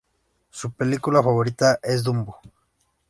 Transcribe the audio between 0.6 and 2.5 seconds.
película favorita es "Dumbo".